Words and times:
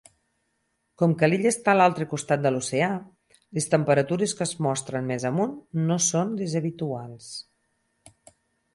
Com 1.01 1.11
que 1.19 1.27
l'illa 1.27 1.51
està 1.55 1.71
a 1.73 1.77
l'altre 1.79 2.07
costat 2.13 2.43
de 2.47 2.53
l'oceà, 2.55 2.89
les 3.59 3.69
temperatures 3.75 4.35
que 4.41 4.45
es 4.49 4.57
mostren 4.69 5.09
més 5.13 5.29
amunt 5.33 5.57
no 5.87 6.03
són 6.11 6.37
les 6.45 6.61
habituals. 6.63 7.33